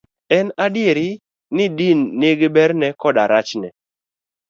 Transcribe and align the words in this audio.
En 0.37 0.47
adier 0.65 0.99
ni 1.55 1.65
din 1.77 1.99
nigi 2.19 2.47
berne 2.55 2.87
koda 3.01 3.23
rachne. 3.31 3.69